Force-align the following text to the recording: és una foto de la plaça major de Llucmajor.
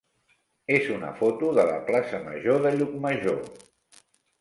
és 0.77 0.89
una 0.95 1.11
foto 1.19 1.53
de 1.59 1.67
la 1.73 1.77
plaça 1.91 2.25
major 2.27 2.61
de 2.67 2.75
Llucmajor. 2.81 3.43